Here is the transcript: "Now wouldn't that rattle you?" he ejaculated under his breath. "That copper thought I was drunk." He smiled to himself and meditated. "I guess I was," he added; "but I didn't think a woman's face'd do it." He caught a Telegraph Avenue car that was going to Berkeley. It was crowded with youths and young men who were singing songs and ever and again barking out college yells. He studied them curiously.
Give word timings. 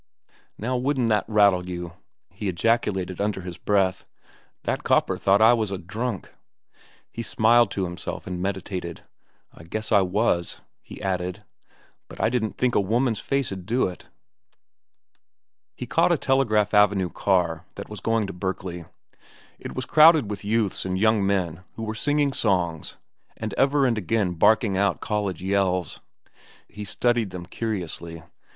"Now 0.57 0.75
wouldn't 0.77 1.09
that 1.09 1.25
rattle 1.29 1.69
you?" 1.69 1.93
he 2.31 2.47
ejaculated 2.47 3.21
under 3.21 3.41
his 3.41 3.59
breath. 3.59 4.03
"That 4.63 4.83
copper 4.83 5.15
thought 5.15 5.43
I 5.43 5.53
was 5.53 5.69
drunk." 5.85 6.33
He 7.11 7.21
smiled 7.21 7.69
to 7.69 7.83
himself 7.83 8.25
and 8.25 8.41
meditated. 8.41 9.03
"I 9.53 9.63
guess 9.63 9.91
I 9.91 10.01
was," 10.01 10.59
he 10.81 10.99
added; 11.03 11.43
"but 12.07 12.19
I 12.19 12.29
didn't 12.29 12.57
think 12.57 12.73
a 12.73 12.81
woman's 12.81 13.19
face'd 13.19 13.67
do 13.67 13.87
it." 13.87 14.07
He 15.75 15.85
caught 15.85 16.11
a 16.11 16.17
Telegraph 16.17 16.73
Avenue 16.73 17.11
car 17.11 17.65
that 17.75 17.87
was 17.87 17.99
going 17.99 18.25
to 18.25 18.33
Berkeley. 18.33 18.85
It 19.59 19.75
was 19.75 19.85
crowded 19.85 20.31
with 20.31 20.43
youths 20.43 20.83
and 20.83 20.97
young 20.97 21.23
men 21.27 21.63
who 21.75 21.83
were 21.83 21.93
singing 21.93 22.33
songs 22.33 22.95
and 23.37 23.53
ever 23.53 23.85
and 23.85 23.99
again 23.99 24.33
barking 24.33 24.75
out 24.79 24.99
college 24.99 25.43
yells. 25.43 25.99
He 26.67 26.85
studied 26.85 27.29
them 27.29 27.45
curiously. 27.45 28.23